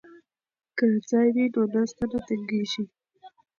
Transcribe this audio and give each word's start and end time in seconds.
که 0.77 0.85
ځای 1.09 1.27
وي 1.35 1.45
نو 1.53 1.61
ناسته 1.73 2.03
نه 2.11 2.19
تنګیږي. 2.27 2.83